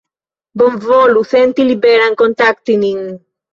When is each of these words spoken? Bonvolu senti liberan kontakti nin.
Bonvolu 0.61 1.23
senti 1.35 1.67
liberan 1.69 2.19
kontakti 2.25 2.81
nin. 2.83 3.07